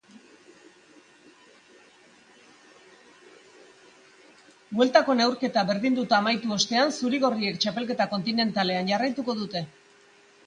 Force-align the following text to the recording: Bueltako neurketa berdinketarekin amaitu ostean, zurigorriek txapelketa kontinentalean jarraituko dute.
Bueltako 4.79 5.15
neurketa 5.19 5.65
berdinketarekin 5.69 6.17
amaitu 6.23 6.55
ostean, 6.55 6.95
zurigorriek 7.01 7.59
txapelketa 7.67 8.07
kontinentalean 8.15 8.89
jarraituko 8.93 9.37
dute. 9.43 9.63